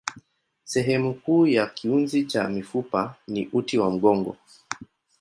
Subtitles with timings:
[0.63, 4.37] Sehemu kuu ya kiunzi cha mifupa ni uti wa mgongo.